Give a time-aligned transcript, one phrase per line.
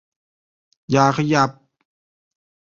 [0.91, 1.51] อย่าขยับ